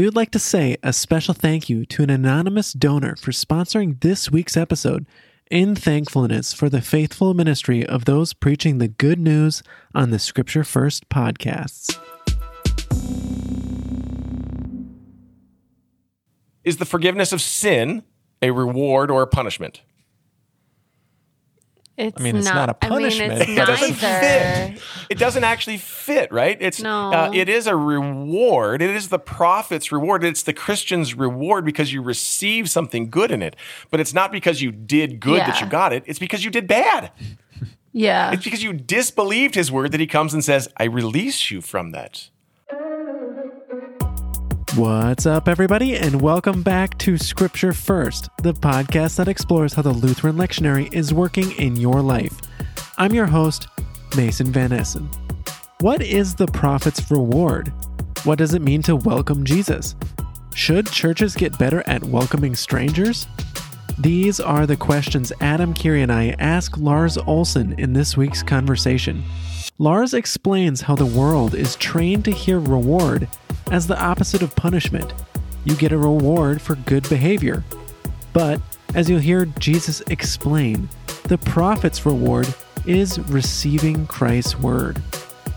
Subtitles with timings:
[0.00, 4.00] we would like to say a special thank you to an anonymous donor for sponsoring
[4.00, 5.04] this week's episode
[5.50, 9.62] in thankfulness for the faithful ministry of those preaching the good news
[9.94, 11.94] on the Scripture First podcasts.
[16.64, 18.02] Is the forgiveness of sin
[18.40, 19.82] a reward or a punishment?
[22.00, 24.82] It's I mean, it's not a punishment, I mean, but It doesn't fit.
[25.10, 26.56] It doesn't actually fit, right?
[26.60, 27.12] It's No.
[27.12, 28.80] uh, it is a reward.
[28.80, 30.24] It is the prophet's reward.
[30.24, 33.54] It's the Christian's reward because you receive something good in it.
[33.90, 36.02] But it's not because you did good that you got it.
[36.06, 37.12] It's because you did bad.
[37.92, 38.32] Yeah.
[38.32, 41.90] It's because you disbelieved his word that he comes and says, "I release you from
[41.90, 42.30] that."
[44.76, 49.92] What's up, everybody, and welcome back to Scripture First, the podcast that explores how the
[49.92, 52.38] Lutheran lectionary is working in your life.
[52.96, 53.66] I'm your host,
[54.16, 55.10] Mason Van Essen.
[55.80, 57.72] What is the prophet's reward?
[58.22, 59.96] What does it mean to welcome Jesus?
[60.54, 63.26] Should churches get better at welcoming strangers?
[63.98, 69.24] These are the questions Adam Kiri and I ask Lars Olson in this week's conversation.
[69.80, 73.26] Lars explains how the world is trained to hear reward
[73.70, 75.14] as the opposite of punishment.
[75.64, 77.64] You get a reward for good behavior.
[78.34, 78.60] But,
[78.94, 80.86] as you'll hear Jesus explain,
[81.28, 85.02] the prophet's reward is receiving Christ's word.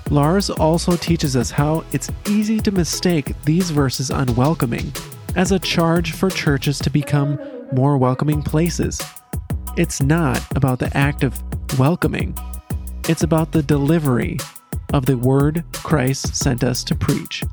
[0.09, 4.93] Lars also teaches us how it's easy to mistake these verses on welcoming
[5.35, 7.37] as a charge for churches to become
[7.73, 9.01] more welcoming places.
[9.75, 11.43] It's not about the act of
[11.77, 12.37] welcoming,
[13.09, 14.37] it's about the delivery
[14.93, 17.43] of the word Christ sent us to preach.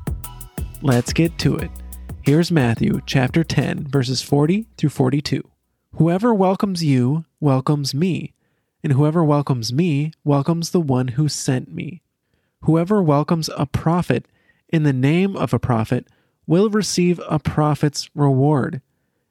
[0.81, 1.69] Let's get to it.
[2.21, 5.43] Here's Matthew chapter 10, verses 40 through 42.
[5.95, 8.33] Whoever welcomes you welcomes me,
[8.81, 12.01] and whoever welcomes me welcomes the one who sent me.
[12.61, 14.27] Whoever welcomes a prophet
[14.69, 16.07] in the name of a prophet
[16.47, 18.81] will receive a prophet's reward,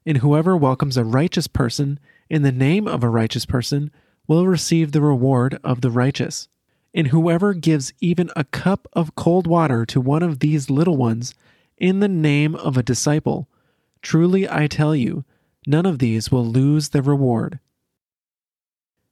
[0.05, 1.99] and whoever welcomes a righteous person
[2.29, 3.91] in the name of a righteous person
[4.31, 6.47] will receive the reward of the righteous.
[6.95, 11.35] And whoever gives even a cup of cold water to one of these little ones
[11.79, 13.49] in the name of a disciple,
[14.03, 15.25] truly I tell you,
[15.67, 17.59] none of these will lose their reward.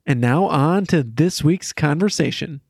[0.07, 2.61] And now on to this week's conversation.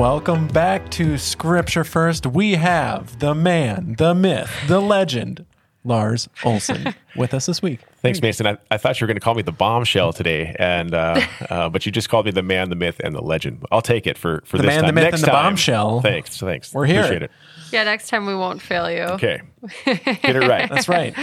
[0.00, 2.26] Welcome back to Scripture First.
[2.26, 5.44] We have the man, the myth, the legend,
[5.84, 7.80] Lars Olson, with us this week.
[8.00, 8.46] Thanks, Mason.
[8.46, 11.68] I, I thought you were going to call me the bombshell today, and uh, uh,
[11.68, 13.62] but you just called me the man, the myth, and the legend.
[13.70, 14.94] I'll take it for for The this man, the time.
[14.94, 15.44] myth, Next and the time.
[15.44, 16.00] bombshell.
[16.00, 16.72] Thanks, thanks.
[16.72, 17.00] We're here.
[17.00, 17.30] Appreciate it.
[17.70, 19.02] Yeah, next time we won't fail you.
[19.02, 19.42] Okay,
[19.84, 20.70] get it right.
[20.70, 21.14] That's right.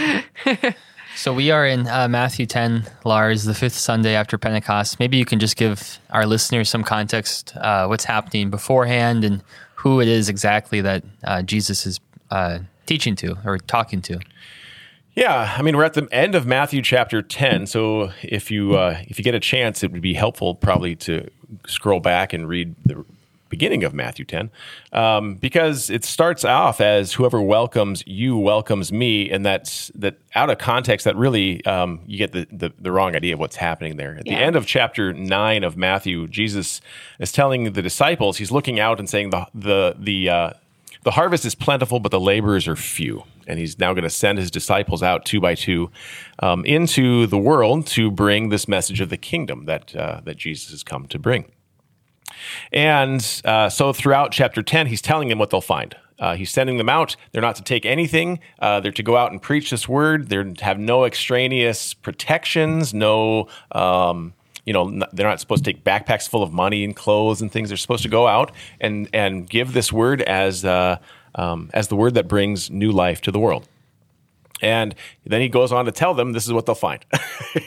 [1.18, 5.00] So we are in uh, Matthew 10, Lars, the fifth Sunday after Pentecost.
[5.00, 9.42] Maybe you can just give our listeners some context, uh, what's happening beforehand, and
[9.74, 11.98] who it is exactly that uh, Jesus is
[12.30, 14.20] uh, teaching to or talking to.
[15.14, 19.02] Yeah, I mean we're at the end of Matthew chapter ten, so if you uh,
[19.08, 21.28] if you get a chance, it would be helpful probably to
[21.66, 23.04] scroll back and read the
[23.48, 24.50] beginning of Matthew ten,
[24.92, 30.50] um, because it starts off as whoever welcomes you welcomes me, and that's that out
[30.50, 33.96] of context that really um, you get the, the the wrong idea of what's happening
[33.96, 34.16] there.
[34.18, 36.80] At the end of chapter nine of Matthew, Jesus
[37.18, 40.50] is telling the disciples, he's looking out and saying the the the uh,
[41.04, 43.24] the harvest is plentiful, but the laborers are few.
[43.46, 45.90] And he's now going to send his disciples out two by two
[46.40, 50.70] um, into the world to bring this message of the kingdom that uh, that Jesus
[50.70, 51.46] has come to bring.
[52.72, 55.96] And uh, so throughout chapter 10, he's telling them what they'll find.
[56.18, 57.14] Uh, he's sending them out.
[57.32, 58.40] They're not to take anything.
[58.58, 60.28] Uh, they're to go out and preach this word.
[60.28, 64.34] They're to have no extraneous protections, no, um,
[64.64, 67.52] you know, n- they're not supposed to take backpacks full of money and clothes and
[67.52, 67.68] things.
[67.70, 68.50] They're supposed to go out
[68.80, 70.98] and, and give this word as, uh,
[71.36, 73.68] um, as the word that brings new life to the world.
[74.60, 77.04] And then he goes on to tell them this is what they'll find.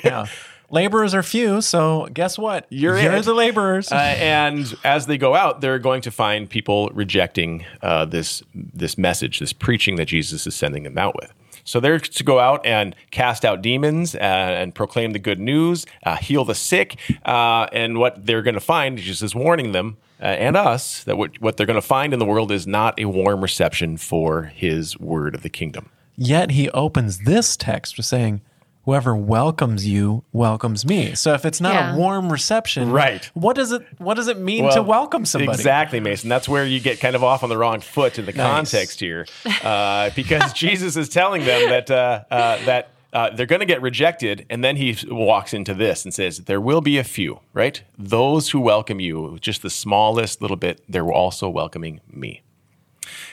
[0.04, 0.28] Yeah.
[0.72, 2.66] Laborers are few, so guess what?
[2.70, 3.26] You're You're it.
[3.26, 3.92] the laborers.
[4.02, 8.98] Uh, and as they go out, they're going to find people rejecting uh, this this
[8.98, 11.32] message, this preaching that Jesus is sending them out with.
[11.64, 15.86] So they're to go out and cast out demons uh, and proclaim the good news,
[16.04, 19.98] uh, heal the sick, uh, and what they're going to find, Jesus is warning them
[20.22, 23.00] uh, and us that what, what they're going to find in the world is not
[23.00, 25.90] a warm reception for His word of the kingdom.
[26.18, 28.42] Yet he opens this text with saying,
[28.86, 31.14] whoever welcomes you welcomes me.
[31.16, 31.94] So if it's not Yeah.
[31.94, 33.24] a warm reception, Right.
[33.34, 35.58] What does it what does it mean to welcome somebody?
[35.58, 36.30] Exactly, Mason.
[36.30, 39.26] That's where you get kind of off on the wrong foot in the context here,
[39.64, 43.82] uh, because Jesus is telling them that uh, uh, that uh, they're going to get
[43.82, 47.82] rejected, and then he walks into this and says, "There will be a few, right?
[47.98, 52.42] Those who welcome you, just the smallest little bit, they're also welcoming me."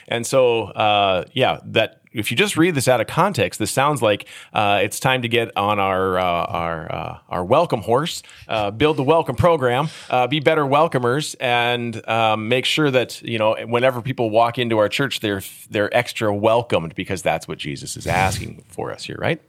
[0.07, 4.01] And so, uh, yeah, that if you just read this out of context, this sounds
[4.01, 8.71] like uh, it's time to get on our uh, our uh, our welcome horse, uh,
[8.71, 13.55] build the welcome program, uh, be better welcomers, and um, make sure that you know
[13.65, 18.07] whenever people walk into our church, they're they're extra welcomed because that's what Jesus is
[18.07, 19.41] asking for us here, right?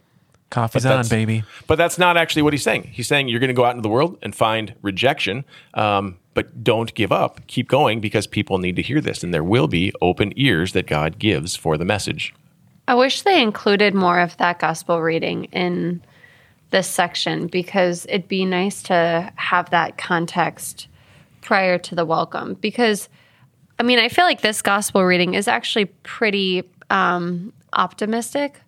[0.51, 1.45] Coffee's on, baby.
[1.69, 2.83] But that's not actually what he's saying.
[2.93, 5.45] He's saying you're going to go out into the world and find rejection,
[5.75, 7.47] um, but don't give up.
[7.47, 10.87] Keep going because people need to hear this, and there will be open ears that
[10.87, 12.35] God gives for the message.
[12.89, 16.03] I wish they included more of that gospel reading in
[16.71, 20.89] this section because it'd be nice to have that context
[21.41, 22.55] prior to the welcome.
[22.55, 23.09] Because,
[23.79, 28.61] I mean, I feel like this gospel reading is actually pretty um, optimistic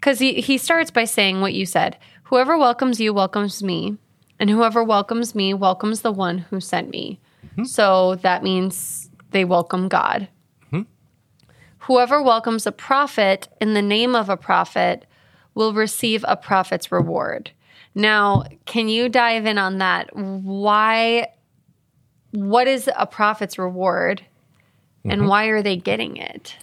[0.00, 3.96] because he, he starts by saying what you said Whoever welcomes you welcomes me,
[4.40, 7.20] and whoever welcomes me welcomes the one who sent me.
[7.64, 10.28] So that means they welcome God.
[11.82, 15.06] Whoever welcomes a prophet in the name of a prophet
[15.54, 17.50] will receive a prophet's reward.
[17.94, 20.10] Now, can you dive in on that?
[20.14, 21.28] Why,
[22.32, 24.22] what is a prophet's reward
[25.04, 26.56] and why are they getting it?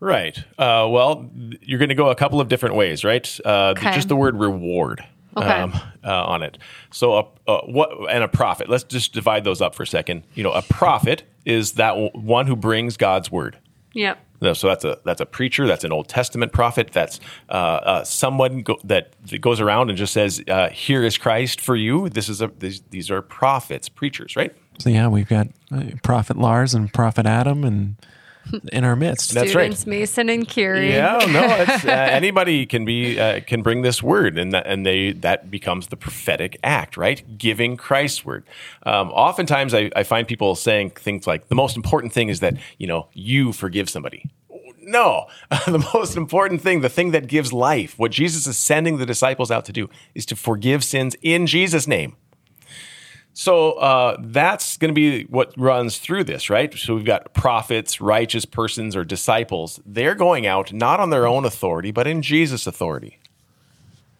[0.00, 0.38] Right.
[0.58, 1.30] Uh, well,
[1.60, 3.38] you're going to go a couple of different ways, right?
[3.44, 3.92] Uh, Okay.
[3.92, 5.04] Just the word reward
[5.36, 5.78] Okay.
[6.04, 6.58] uh, on it.
[6.90, 8.68] So, a, a, what and a prophet.
[8.68, 10.24] Let's just divide those up for a second.
[10.34, 13.58] You know, a prophet is that w- one who brings God's word.
[13.94, 14.18] Yep.
[14.52, 15.66] So that's a that's a preacher.
[15.66, 16.90] That's an Old Testament prophet.
[16.92, 21.16] That's uh, uh, someone go, that, that goes around and just says, uh, "Here is
[21.16, 24.54] Christ for you." This is a these, these are prophets, preachers, right?
[24.78, 27.96] So yeah, we've got uh, Prophet Lars and Prophet Adam and
[28.72, 29.32] in our midst.
[29.34, 29.86] That's right.
[29.86, 30.92] Mason and Kiri.
[30.92, 34.84] Yeah, no, it's, uh, anybody can be uh, can bring this word, and that and
[34.84, 37.38] they that becomes the prophetic act, right?
[37.38, 38.44] Giving Christ's word.
[38.84, 42.54] Um, oftentimes, I, I find people saying things like, "The most important thing is that
[42.78, 44.30] you know you forgive somebody."
[44.86, 45.28] No,
[45.66, 49.50] the most important thing, the thing that gives life, what Jesus is sending the disciples
[49.50, 52.16] out to do, is to forgive sins in Jesus' name.
[53.36, 56.72] So uh, that's going to be what runs through this, right?
[56.72, 59.80] So we've got prophets, righteous persons, or disciples.
[59.84, 63.18] They're going out not on their own authority, but in Jesus' authority,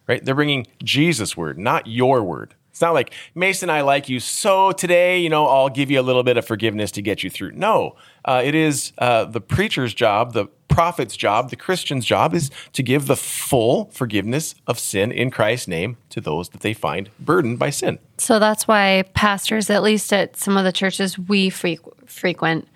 [0.05, 0.23] right?
[0.23, 2.55] They're bringing Jesus' word, not your word.
[2.75, 6.03] It's not like Mason, I like you, so today, you know, I'll give you a
[6.03, 7.53] little bit of forgiveness to get you through.
[7.53, 7.95] No,
[8.25, 12.83] uh, it is uh, the preacher's job, the prophet's job, the Christian's job is to
[12.83, 17.59] give the full forgiveness of sin in Christ's name to those that they find burdened
[17.59, 17.97] by sin.
[18.17, 22.67] So that's why pastors, at least at some of the churches we frequ- frequent,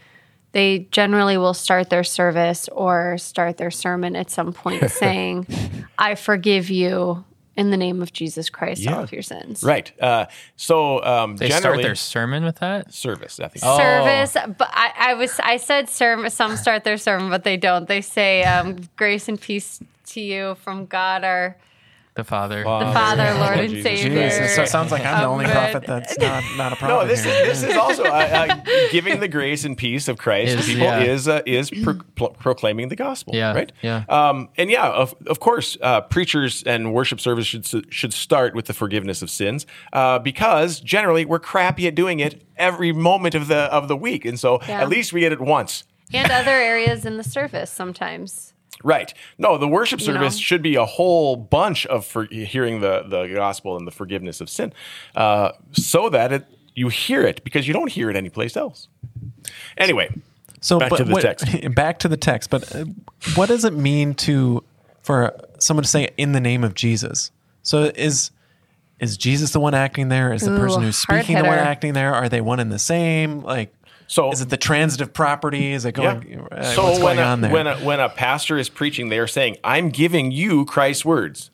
[0.53, 5.45] they generally will start their service or start their sermon at some point saying,
[5.97, 7.25] I forgive you
[7.59, 9.63] in the name of Jesus Christ, all of your sins.
[9.63, 9.91] Right.
[10.01, 12.93] Uh, so um, They generally, start their sermon with that.
[12.93, 13.39] service.
[13.41, 13.63] I think.
[13.65, 13.77] Oh.
[13.77, 16.31] Service, but I, I was I said sermon.
[16.31, 17.85] Some start their sermon, but they don't.
[17.87, 21.57] They say um, grace and peace to you from God our
[22.19, 22.59] The Father.
[22.59, 24.23] the Father, Lord and Jesus Savior.
[24.29, 25.71] Jesus, so it sounds like I'm the only Amen.
[25.71, 26.93] prophet that's not not a prophet.
[26.93, 27.33] No, this here.
[27.33, 28.07] is this is also uh,
[28.65, 30.99] uh, giving the grace and peace of Christ to people yeah.
[30.99, 33.33] is uh, is pro- pro- proclaiming the gospel.
[33.35, 33.71] Yeah, Right.
[33.81, 34.03] yeah.
[34.09, 38.65] Um, and yeah, of, of course, uh, preachers and worship service should should start with
[38.65, 43.47] the forgiveness of sins uh, because generally we're crappy at doing it every moment of
[43.47, 44.81] the of the week, and so Yeah.
[44.81, 45.83] at least we get it once.
[46.13, 48.48] and other areas in the service sometimes.
[48.83, 49.13] Right.
[49.37, 50.39] No, the worship You service know?
[50.41, 54.49] should be a whole bunch of for hearing the, the gospel and the forgiveness of
[54.49, 54.73] sin,
[55.15, 56.45] uh, so that it,
[56.75, 58.87] you hear it because you don't hear it anyplace else.
[59.77, 60.09] Anyway,
[60.61, 61.45] So Back but to the what- text.
[61.75, 62.49] Back to the text.
[62.49, 62.85] But uh,
[63.35, 64.63] what does it mean to
[65.01, 67.31] for someone to say in the name of Jesus?
[67.63, 68.31] So is
[68.99, 70.33] is Jesus the one acting there?
[70.33, 72.13] Is the Ooh, person who's speaking the one acting there?
[72.13, 73.41] Are they one and the same?
[73.41, 73.73] Like
[74.09, 75.71] So- is it the transitive property?
[75.71, 76.15] Is it yeah.
[76.15, 76.47] going?
[76.51, 77.51] uh, so what's when going a, on there?
[77.51, 81.51] when a, when a pastor is preaching, they are saying, "I'm giving you Christ's words.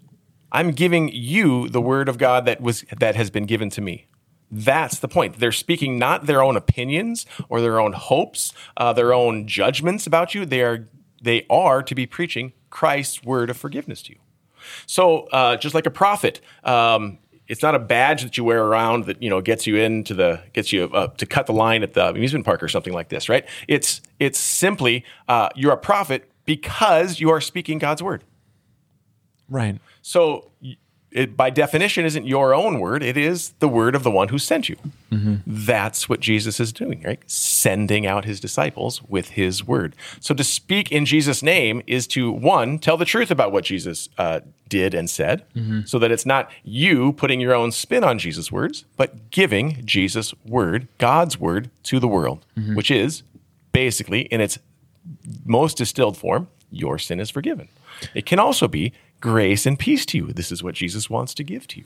[0.51, 4.07] I'm giving you the word of God that was that has been given to me."
[4.49, 5.39] That's the point.
[5.39, 10.33] They're speaking not their own opinions or their own hopes, uh, their own judgments about
[10.33, 10.45] you.
[10.45, 10.87] They are
[11.21, 14.19] they are to be preaching Christ's word of forgiveness to you.
[14.85, 19.05] So uh, just like a prophet, um, it's not a badge that you wear around
[19.05, 21.93] that you know gets you into the gets you uh, to cut the line at
[21.93, 23.45] the amusement park or something like this, right?
[23.67, 28.23] It's it's simply uh, you're a prophet because you are speaking God's word.
[29.49, 29.79] Right.
[30.01, 30.51] So
[31.15, 33.01] it, by definition, isn't your own word.
[33.01, 34.75] It is the word of the one who sent you.
[35.11, 35.35] Mm-hmm.
[35.47, 37.19] That's what Jesus is doing, right?
[37.25, 39.95] Sending out his disciples with his word.
[40.19, 44.09] So to speak in Jesus' name is to, one, tell the truth about what Jesus
[44.17, 45.81] uh, did and said, mm-hmm.
[45.85, 50.33] so that it's not you putting your own spin on Jesus' words, but giving Jesus'
[50.45, 52.75] word, God's word, to the world, mm-hmm.
[52.75, 53.23] which is
[53.71, 54.59] basically in its
[55.45, 57.67] most distilled form, your sin is forgiven.
[58.13, 60.27] It can also be grace and peace to you.
[60.33, 61.85] This is what Jesus wants to give to you.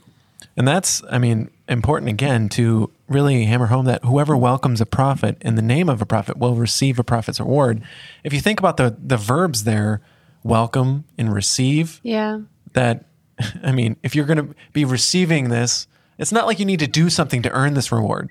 [0.56, 5.36] And that's, I mean, important again to really hammer home that whoever welcomes a prophet
[5.42, 7.82] in the name of a prophet will receive a prophet's reward.
[8.24, 10.00] If you think about the the verbs there,
[10.42, 12.40] welcome and receive, Yeah.
[12.72, 13.04] that
[13.62, 15.86] I mean, if you're going to be receiving this,
[16.18, 18.30] it's not like you need to do something to earn this reward.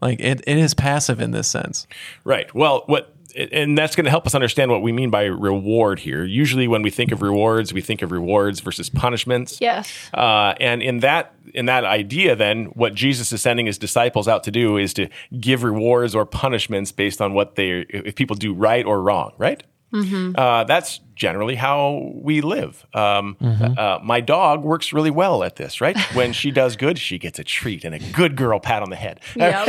[0.00, 1.86] Like it, it is passive in this sense.
[2.24, 2.54] Right.
[2.54, 6.24] Well, what and that's going to help us understand what we mean by reward here.
[6.24, 9.60] Usually, when we think of rewards, we think of rewards versus punishments.
[9.60, 10.10] Yes.
[10.12, 14.44] Uh, and in that in that idea, then what Jesus is sending his disciples out
[14.44, 18.52] to do is to give rewards or punishments based on what they if people do
[18.52, 19.32] right or wrong.
[19.38, 19.62] Right.
[19.92, 22.86] Uh, that's generally how we live.
[22.94, 25.96] Um, uh, my dog works really well at this, right?
[26.14, 28.96] When she does good, she gets a treat and a good girl pat on the
[28.96, 29.20] head.
[29.36, 29.66] Yep.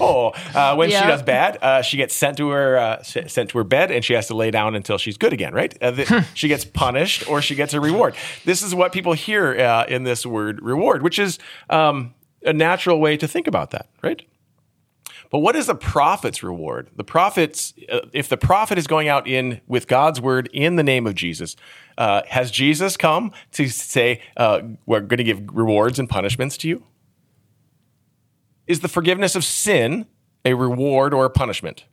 [0.00, 3.58] oh, uh, when she does bad, uh, she gets sent to her uh, sent to
[3.58, 5.52] her bed, and she has to lay down until she's good again.
[5.52, 5.76] Right?
[5.82, 8.14] Uh, the, she gets punished, or she gets a reward.
[8.44, 13.00] This is what people hear uh, in this word reward, which is um, a natural
[13.00, 14.22] way to think about that, right?
[15.30, 16.88] But what is the prophet's reward?
[16.96, 20.82] The prophets, uh, if the prophet is going out in with God's word in the
[20.82, 21.54] name of Jesus,
[21.98, 26.68] uh, has Jesus come to say uh, we're going to give rewards and punishments to
[26.68, 26.82] you?
[28.66, 30.06] Is the forgiveness of sin
[30.44, 31.84] a reward or a punishment?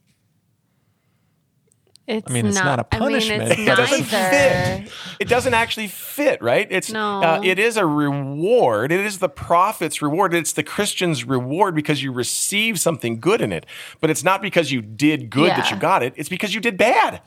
[2.08, 3.42] It's mean, it's not a punishment.
[3.42, 4.92] I mean, it's It doesn't fit.
[5.20, 6.68] It doesn't actually fit, right?
[6.70, 7.24] It's No.
[7.24, 8.92] uh, it is a reward.
[8.92, 10.34] It is the prophet's reward.
[10.36, 13.66] It's the Christian's reward because you receive something good in it.
[14.02, 16.14] But it's not because you did good that you got it.
[16.16, 17.22] It's because you did bad.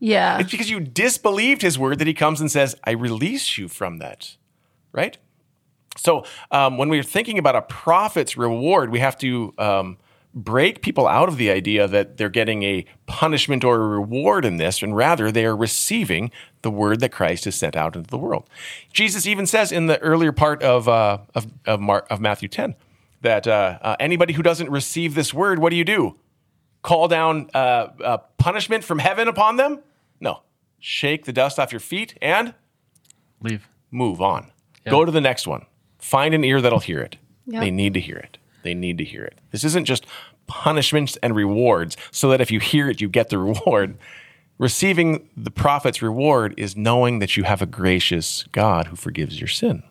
[0.00, 0.40] Yeah.
[0.40, 3.98] It's because you disbelieved his word that he comes and says, I release you from
[3.98, 4.36] that.
[4.90, 5.16] Right?
[5.96, 9.98] So um, when we're thinking about a prophet's reward, we have to um,
[10.34, 14.56] break people out of the idea that they're getting a punishment or a reward in
[14.56, 16.30] this, and rather they are receiving
[16.62, 18.48] the word that Christ has sent out into the world.
[18.92, 22.74] Jesus even says in the earlier part of, uh, of, of, Mar- of Matthew 10
[23.20, 26.16] that uh, uh, anybody who doesn't receive this word, what do you do?
[26.82, 29.80] Call down uh, uh, punishment from heaven upon them?
[30.20, 30.42] No.
[30.80, 32.54] Shake the dust off your feet and
[33.40, 33.68] Leave.
[33.90, 34.50] move on.
[34.88, 35.66] Go to the next one.
[35.98, 37.16] Find an ear that'll hear it.
[37.46, 37.60] Yep.
[37.60, 38.38] They need to hear it.
[38.62, 39.38] They need to hear it.
[39.50, 40.06] This isn't just
[40.46, 43.96] punishments and rewards so that if you hear it, you get the reward.
[44.58, 49.48] Receiving the prophet's reward is knowing that you have a gracious God who forgives your
[49.48, 49.82] sin.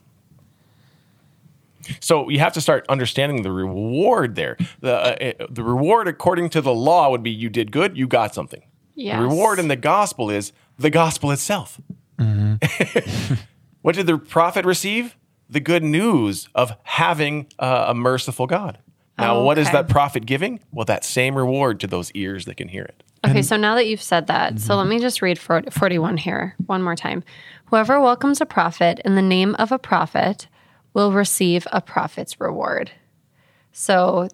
[1.99, 4.57] So you have to start understanding the reward there.
[4.79, 8.07] The, uh, uh, the reward, according to the law, would be you did good, you
[8.07, 8.61] got something.
[8.95, 9.17] Yes.
[9.17, 11.79] The reward in the gospel is the gospel itself.
[13.81, 15.15] what did the prophet receive?
[15.51, 18.79] The good news of having uh, a merciful God.
[19.17, 19.77] Now, Oh, what is okay.
[19.77, 20.62] that prophet giving?
[20.72, 23.03] Well, that same reward to those ears that can hear it.
[23.24, 26.81] Okay, so now that you've said that, so let me just read 41 here one
[26.81, 27.24] more time.
[27.65, 30.48] Whoever welcomes a prophet in the name of a prophet
[30.96, 32.89] will receive a prophet's reward.
[33.74, 34.27] So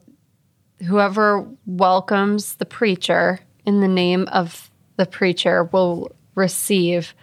[0.85, 7.13] whoever welcomes the preacher in the name of the preacher will receive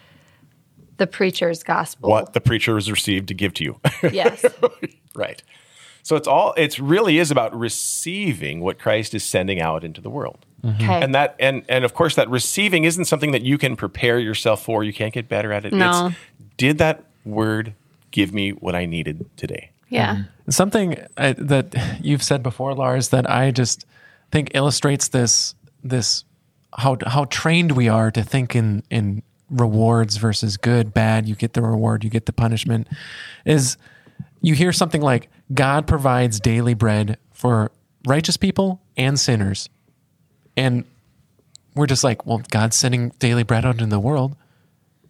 [0.96, 2.10] the preacher's gospel.
[2.10, 3.80] What the preacher has received to give to you.
[4.12, 4.44] Yes.
[5.14, 5.42] right.
[6.02, 10.10] So it's all it's really is about receiving what Christ is sending out into the
[10.10, 10.44] world.
[10.62, 10.82] Mm-hmm.
[10.82, 11.02] Okay.
[11.02, 14.62] And that and and of course that receiving isn't something that you can prepare yourself
[14.62, 14.84] for.
[14.84, 15.72] You can't get better at it.
[15.72, 16.08] No.
[16.08, 16.16] It's
[16.56, 17.74] did that word
[18.10, 19.70] give me what I needed today?
[19.88, 20.14] yeah.
[20.16, 20.50] Mm-hmm.
[20.50, 23.86] Something I, that you've said before, Lars, that I just
[24.30, 26.24] think illustrates this this
[26.76, 31.28] how how trained we are to think in in rewards versus good, bad.
[31.28, 32.88] You get the reward, you get the punishment.
[33.44, 33.76] Is
[34.40, 37.72] you hear something like God provides daily bread for
[38.06, 39.68] righteous people and sinners,
[40.56, 40.84] and
[41.74, 44.36] we're just like, well, God's sending daily bread out into the world.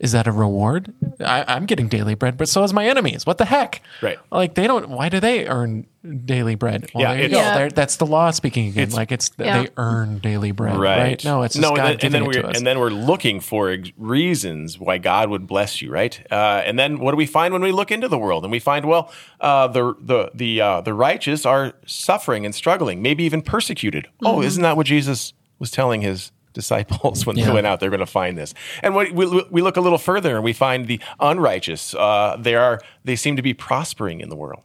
[0.04, 0.92] Is that a reward?
[1.18, 3.25] I, I'm getting daily bread, but so is my enemies.
[3.25, 3.80] What the heck?
[4.02, 4.18] Right.
[4.30, 4.90] Like they don't.
[4.90, 5.87] Why do they earn
[6.26, 6.90] daily bread?
[6.94, 7.37] Well, Yeah, there you go.
[7.38, 7.68] Yeah.
[7.70, 8.82] That's the law speaking again.
[8.82, 9.62] It's- like it's Yeah.
[9.62, 11.25] they earn daily bread, right?
[11.25, 12.56] No, it's just no, God and then, and then it we're to us.
[12.58, 16.20] and then we're looking for reasons why God would bless you, right?
[16.30, 18.44] Uh, and then what do we find when we look into the world?
[18.44, 23.00] And we find, well, uh, the the the uh, the righteous are suffering and struggling,
[23.00, 24.06] maybe even persecuted.
[24.23, 24.42] Oh, Mm-hmm.
[24.49, 27.46] isn't that what Jesus was telling his disciples when Yeah.
[27.46, 27.80] they went out.
[27.80, 28.54] They're going to find this.
[28.82, 31.94] And when we, we look a little further and we find the unrighteous.
[31.94, 34.62] Uh, they are they seem to be prospering in the world.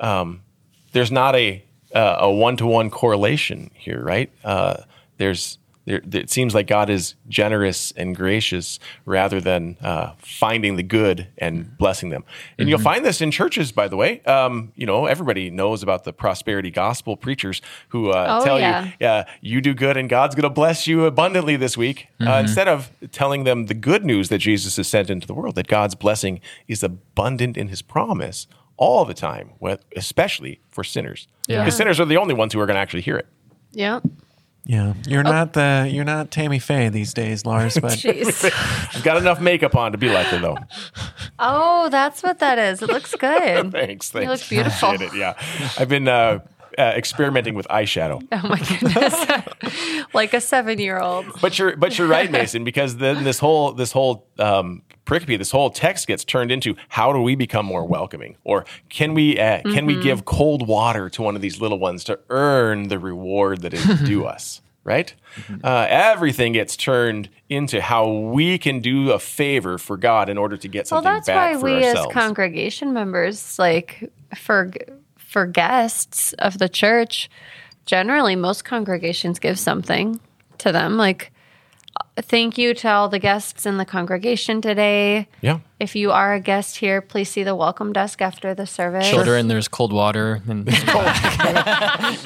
[0.00, 0.42] Um,
[0.92, 1.62] there's not a
[1.94, 4.30] uh, a one to one correlation here, right?
[4.44, 4.82] Uh,
[5.16, 5.58] there's
[5.88, 11.28] there, it seems like God is generous and gracious rather than uh, finding the good
[11.38, 12.24] and blessing them.
[12.58, 14.20] And you'll find this in churches, by the way.
[14.24, 18.84] Um, you know, everybody knows about the prosperity gospel preachers who uh, Oh, tell yeah.
[18.84, 22.08] you, yeah, you do good and God's going to bless you abundantly this week.
[22.20, 25.54] Uh, instead of telling them the good news that Jesus has sent into the world,
[25.54, 29.52] that God's blessing is abundant in his promise all the time,
[29.96, 31.26] especially for sinners.
[31.46, 31.62] Yeah.
[31.64, 33.26] Because sinners are the only ones who are going to actually hear it.
[33.72, 34.00] Yeah.
[34.70, 35.30] Yeah, you're Oh.
[35.30, 37.78] not the you're not Tammy Faye these days, Lars.
[37.80, 38.44] But Jeez.
[38.94, 40.58] I've got enough makeup on to be like her, though.
[41.38, 42.82] oh, that's what that is.
[42.82, 43.72] It looks good.
[43.72, 44.28] thanks, thanks.
[44.28, 44.90] look beautiful.
[44.90, 45.34] Appreciate it, yeah,
[45.78, 46.40] I've been uh,
[46.78, 48.22] uh, experimenting with eyeshadow.
[48.32, 50.04] Oh my goodness.
[50.14, 51.26] like a seven year old.
[51.40, 55.50] But you're but you're right, Mason, because then this whole this whole um, pericope, this
[55.50, 59.62] whole text gets turned into how do we become more welcoming, or can we uh,
[59.62, 63.62] can we give cold water to one of these little ones to earn the reward
[63.62, 64.60] that is due us?
[64.84, 65.14] Right?
[65.62, 70.56] Uh, everything gets turned into how we can do a favor for God in order
[70.56, 72.08] to get something Well, that's back why we ourselves.
[72.08, 74.70] as congregation members, like for
[75.28, 77.28] for guests of the church,
[77.84, 80.18] generally most congregations give something
[80.56, 80.96] to them.
[80.96, 81.30] Like,
[82.00, 85.28] uh, thank you to all the guests in the congregation today.
[85.42, 85.58] yeah.
[85.78, 89.08] If you are a guest here, please see the welcome desk after the service.
[89.08, 90.40] Children, there's cold water.
[90.48, 91.04] And cold.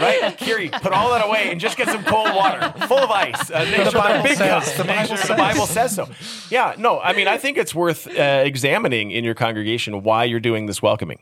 [0.01, 3.51] Right, Kiri, put all that away and just get some cold water, full of ice.
[3.51, 4.77] Uh, make sure Bible big says- cups.
[4.79, 5.29] the Bible sure says.
[5.29, 6.09] the Bible says so.
[6.51, 10.41] Yeah, no, I mean, I think it's worth uh, examining in your congregation why you're
[10.41, 11.19] doing this welcoming.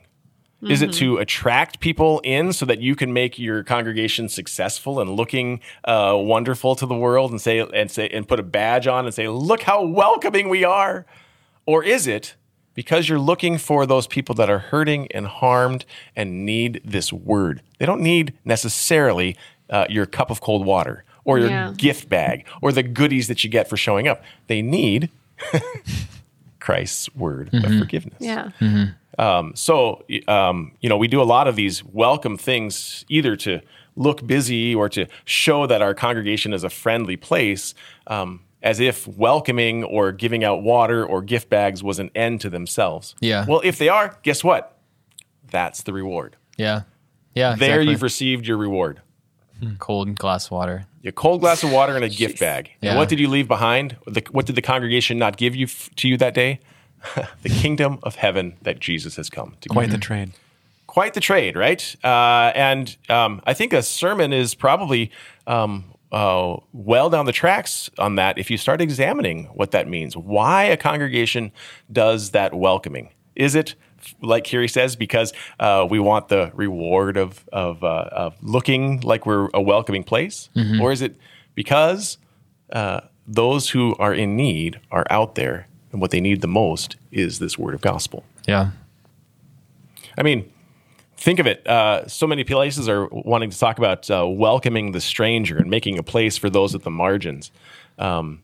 [0.69, 5.09] Is it to attract people in so that you can make your congregation successful and
[5.09, 9.05] looking uh, wonderful to the world and say and say and put a badge on
[9.05, 11.05] and say, "Look how welcoming we are,"
[11.65, 12.35] or is it
[12.75, 15.83] because you're looking for those people that are hurting and harmed
[16.15, 17.61] and need this word?
[17.79, 19.35] They don't need necessarily
[19.69, 21.73] uh, your cup of cold water or your Yeah.
[21.75, 24.23] gift bag or the goodies that you get for showing up.
[24.47, 25.09] They need
[26.59, 28.17] Christ's word of forgiveness.
[28.19, 28.49] Yeah.
[29.21, 33.61] Um, so, um, you know, we do a lot of these welcome things either to
[33.95, 37.73] look busy or to show that our congregation is a friendly place,
[38.07, 42.49] um, as if welcoming or giving out water or gift bags was an end to
[42.49, 43.15] themselves.
[43.19, 43.45] Yeah.
[43.47, 44.77] Well, if they are, guess what?
[45.49, 46.35] That's the reward.
[46.57, 46.83] yeah.
[47.33, 47.55] Yeah.
[47.55, 47.91] There exactly.
[47.91, 49.01] you've received your reward.
[49.79, 50.85] cold glass water.
[51.05, 52.71] A cold glass of water and a gift bag.
[52.81, 52.97] And Yeah.
[52.97, 53.95] what did you leave behind?
[54.05, 56.59] The, what did the congregation not give you f- to you that day?
[57.41, 60.31] the kingdom of heaven that Jesus has come to give quite the trade.
[60.87, 61.95] quite the trade, right?
[62.03, 65.11] Uh, and um, I think a sermon is probably
[65.47, 70.15] um, uh, well down the tracks on that if you start examining what that means.
[70.17, 71.51] Why a congregation
[71.91, 73.11] does that welcoming?
[73.35, 73.75] Is it
[74.21, 79.25] like Kiri says, because uh, we want the reward of of, uh, of looking like
[79.27, 80.49] we're a welcoming place,
[80.81, 81.15] or is it
[81.53, 82.17] because
[82.73, 86.95] uh, those who are in need are out there, and what they need the most
[87.11, 88.23] is this word of gospel?
[88.47, 88.71] Yeah.
[90.17, 90.51] I mean,
[91.17, 91.65] think of it.
[91.67, 95.97] Uh, so many places are wanting to talk about uh, welcoming the stranger and making
[95.97, 97.51] a place for those at the margins,
[97.97, 98.41] um,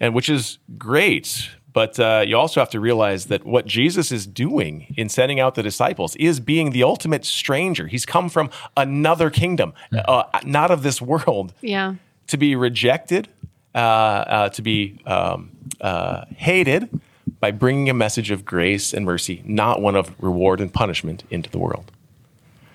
[0.00, 1.50] and which is great.
[1.72, 5.54] But uh, you also have to realize that what Jesus is doing in sending out
[5.54, 7.86] the disciples is being the ultimate stranger.
[7.86, 11.94] He's come from another kingdom, uh, not of this world Yeah.
[12.28, 13.28] to be rejected,
[13.74, 15.50] uh, uh, to be um,
[15.80, 17.00] uh, hated
[17.40, 21.50] by bringing a message of grace and mercy, not one of reward and punishment, into
[21.50, 21.92] the world.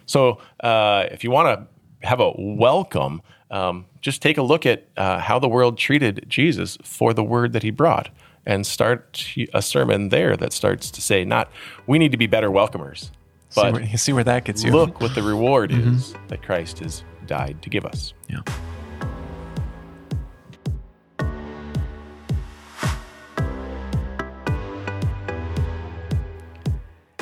[0.05, 4.87] So, uh, if you want to have a welcome, um, just take a look at
[4.97, 8.09] uh, how the world treated Jesus for the word that he brought
[8.45, 11.49] and start a sermon there that starts to say, not
[11.87, 13.11] we need to be better welcomers,
[13.49, 14.71] See but where, see where that gets you.
[14.71, 18.13] look what the reward is that Christ has died to give us.
[18.27, 18.41] Yeah.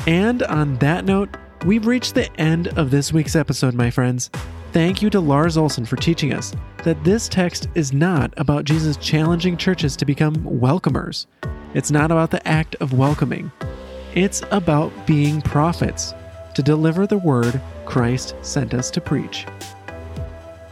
[0.07, 1.29] And on that note,
[1.63, 4.31] we've reached the end of this week's episode, my friends.
[4.71, 8.97] Thank you to Lars Olson for teaching us that this text is not about Jesus
[8.97, 11.27] challenging churches to become welcomers.
[11.75, 13.51] It's not about the act of welcoming.
[14.15, 16.15] It's about being prophets
[16.55, 19.45] to deliver the word Christ sent us to preach.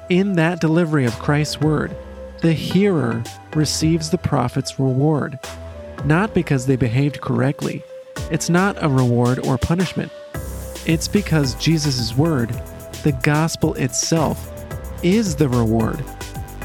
[0.09, 1.95] In that delivery of Christ's word,
[2.41, 5.37] the hearer receives the prophet's reward,
[6.03, 7.83] not because they behaved correctly.
[8.31, 10.11] It's not a reward or punishment.
[10.85, 12.49] It's because Jesus' word,
[13.01, 14.51] the gospel itself,
[15.03, 16.03] is the reward.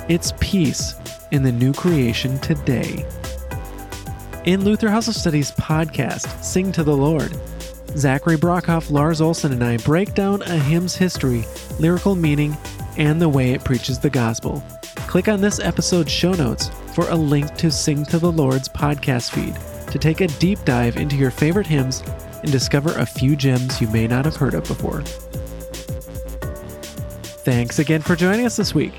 [0.08, 0.94] It's peace
[1.30, 3.06] in the new creation today.
[4.44, 7.34] In Luther House of Study's podcast, Sing to the Lord,
[7.96, 11.44] Zachary Brockhoff, Lars Olson, and I break down a hymn's history,
[11.80, 12.54] lyrical meaning,
[12.98, 14.62] and the way it preaches the gospel.
[14.96, 19.30] Click on this episode's show notes for a link to Sing to the Lord's podcast
[19.30, 19.56] feed
[19.94, 22.02] to take a deep dive into your favorite hymns
[22.42, 25.02] and discover a few gems you may not have heard of before.
[27.44, 28.94] Thanks again for joining us this week.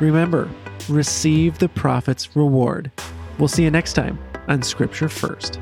[0.00, 0.50] Remember,
[0.88, 2.90] receive the prophet's reward.
[3.38, 5.60] We'll see you next time on Scripture First.